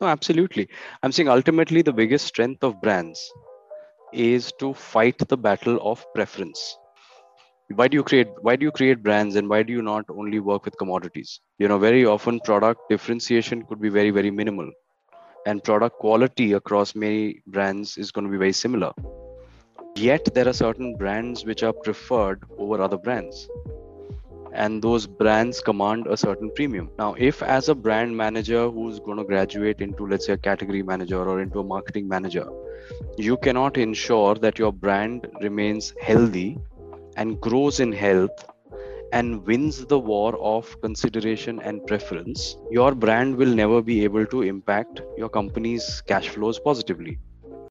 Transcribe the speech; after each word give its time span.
No, 0.00 0.06
absolutely. 0.08 0.68
I'm 1.02 1.12
saying 1.12 1.28
ultimately 1.28 1.82
the 1.82 1.92
biggest 1.92 2.26
strength 2.26 2.62
of 2.62 2.80
brands 2.80 3.32
is 4.12 4.52
to 4.58 4.74
fight 4.74 5.18
the 5.28 5.36
battle 5.36 5.78
of 5.82 6.04
preference. 6.14 6.76
Why 7.74 7.88
do 7.88 7.96
you 7.96 8.04
create 8.04 8.28
why 8.42 8.56
do 8.56 8.64
you 8.64 8.70
create 8.70 9.02
brands 9.02 9.36
and 9.36 9.48
why 9.48 9.62
do 9.62 9.72
you 9.72 9.82
not 9.82 10.04
only 10.08 10.38
work 10.38 10.64
with 10.64 10.78
commodities? 10.78 11.40
You 11.58 11.68
know, 11.68 11.78
very 11.78 12.04
often 12.04 12.40
product 12.40 12.80
differentiation 12.90 13.64
could 13.64 13.80
be 13.80 13.88
very, 13.88 14.10
very 14.10 14.30
minimal. 14.30 14.70
And 15.46 15.64
product 15.64 15.96
quality 15.98 16.52
across 16.52 16.94
many 16.94 17.42
brands 17.46 17.96
is 17.96 18.12
going 18.12 18.26
to 18.26 18.30
be 18.30 18.38
very 18.38 18.52
similar. 18.52 18.92
Yet 19.96 20.28
there 20.34 20.48
are 20.48 20.52
certain 20.52 20.96
brands 20.96 21.44
which 21.44 21.62
are 21.62 21.72
preferred 21.72 22.44
over 22.58 22.80
other 22.82 22.98
brands 22.98 23.48
and 24.56 24.82
those 24.82 25.06
brands 25.06 25.60
command 25.60 26.06
a 26.06 26.16
certain 26.16 26.50
premium. 26.54 26.90
Now, 26.98 27.14
if 27.18 27.42
as 27.42 27.68
a 27.68 27.74
brand 27.74 28.16
manager 28.16 28.68
who's 28.70 28.98
going 28.98 29.18
to 29.18 29.24
graduate 29.24 29.80
into, 29.80 30.06
let's 30.06 30.26
say, 30.26 30.32
a 30.32 30.38
category 30.38 30.82
manager 30.82 31.22
or 31.22 31.40
into 31.40 31.60
a 31.60 31.64
marketing 31.64 32.08
manager, 32.08 32.46
you 33.18 33.36
cannot 33.36 33.76
ensure 33.76 34.34
that 34.36 34.58
your 34.58 34.72
brand 34.72 35.28
remains 35.40 35.92
healthy 36.00 36.58
and 37.16 37.40
grows 37.40 37.80
in 37.80 37.92
health 37.92 38.44
and 39.12 39.46
wins 39.46 39.84
the 39.86 39.98
war 39.98 40.36
of 40.38 40.80
consideration 40.80 41.60
and 41.60 41.86
preference, 41.86 42.56
your 42.70 42.94
brand 42.94 43.36
will 43.36 43.54
never 43.54 43.80
be 43.82 44.04
able 44.04 44.26
to 44.26 44.42
impact 44.42 45.00
your 45.16 45.28
company's 45.28 46.02
cash 46.06 46.28
flows 46.28 46.58
positively. 46.58 47.18